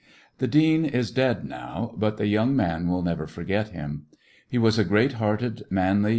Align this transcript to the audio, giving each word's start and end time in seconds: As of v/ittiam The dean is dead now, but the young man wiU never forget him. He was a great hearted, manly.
As 0.01 0.05
of 0.07 0.15
v/ittiam 0.15 0.39
The 0.39 0.47
dean 0.47 0.85
is 0.85 1.11
dead 1.11 1.45
now, 1.45 1.93
but 1.95 2.17
the 2.17 2.25
young 2.25 2.55
man 2.55 2.87
wiU 2.87 3.03
never 3.03 3.27
forget 3.27 3.67
him. 3.67 4.07
He 4.49 4.57
was 4.57 4.79
a 4.79 4.83
great 4.83 5.13
hearted, 5.21 5.61
manly. 5.69 6.09